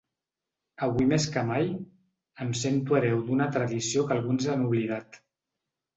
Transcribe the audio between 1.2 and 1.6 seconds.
que